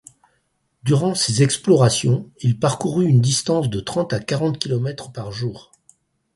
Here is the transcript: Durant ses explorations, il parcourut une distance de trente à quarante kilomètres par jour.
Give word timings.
Durant 0.81 1.13
ses 1.13 1.43
explorations, 1.43 2.31
il 2.39 2.57
parcourut 2.57 3.05
une 3.05 3.21
distance 3.21 3.69
de 3.69 3.79
trente 3.79 4.13
à 4.13 4.19
quarante 4.19 4.57
kilomètres 4.57 5.11
par 5.11 5.31
jour. 5.31 5.71